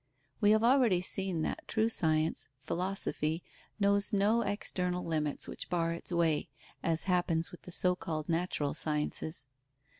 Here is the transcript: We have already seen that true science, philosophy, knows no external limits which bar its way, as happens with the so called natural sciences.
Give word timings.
We 0.39 0.49
have 0.49 0.63
already 0.63 0.99
seen 0.99 1.43
that 1.43 1.67
true 1.67 1.87
science, 1.87 2.47
philosophy, 2.57 3.43
knows 3.79 4.11
no 4.11 4.41
external 4.41 5.03
limits 5.05 5.47
which 5.47 5.69
bar 5.69 5.93
its 5.93 6.11
way, 6.11 6.49
as 6.81 7.03
happens 7.03 7.51
with 7.51 7.61
the 7.61 7.71
so 7.71 7.95
called 7.95 8.27
natural 8.27 8.73
sciences. 8.73 9.45